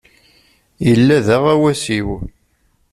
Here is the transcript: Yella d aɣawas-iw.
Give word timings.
Yella 0.87 1.17
d 1.25 1.27
aɣawas-iw. 1.35 2.09